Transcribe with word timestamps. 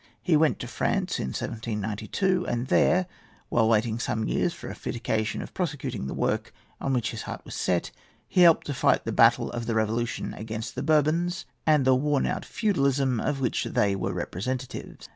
He 0.23 0.35
went 0.35 0.57
to 0.61 0.67
France 0.67 1.19
in 1.19 1.27
1792, 1.27 2.47
and 2.47 2.65
there, 2.69 3.05
while 3.49 3.69
waiting 3.69 3.99
some 3.99 4.27
years 4.27 4.51
for 4.51 4.73
fit 4.73 4.95
occasion 4.95 5.43
of 5.43 5.53
prosecuting 5.53 6.07
the 6.07 6.15
work 6.15 6.51
on 6.79 6.91
which 6.93 7.11
his 7.11 7.21
heart 7.29 7.45
was 7.45 7.53
set, 7.53 7.91
he 8.27 8.41
helped 8.41 8.65
to 8.65 8.73
fight 8.73 9.05
the 9.05 9.11
battle 9.11 9.51
of 9.51 9.67
the 9.67 9.75
revolution 9.75 10.33
against 10.33 10.73
the 10.73 10.81
Bourbons 10.81 11.45
and 11.67 11.85
the 11.85 11.93
worn 11.93 12.25
out 12.25 12.45
feudalism 12.45 13.19
of 13.19 13.39
which 13.41 13.65
they 13.65 13.95
were 13.95 14.11
representatives. 14.11 15.07